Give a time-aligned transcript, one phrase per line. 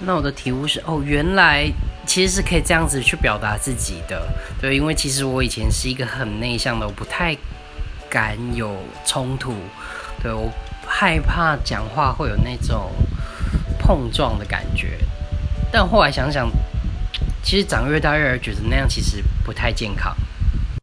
[0.00, 1.70] 那我的体悟是哦原来
[2.06, 4.26] 其实是可以这样子去表达自己的。
[4.60, 7.36] 对因为其实我以前是一个很内向的我不太
[8.08, 8.76] 敢有
[9.06, 9.54] 冲突。
[10.22, 10.50] 对我
[10.86, 12.90] 害怕讲话会有那种
[13.78, 14.98] 碰撞的感觉。
[15.72, 16.50] 但后来想想
[17.42, 20.14] 其实长越大越觉得那样其实不太健康。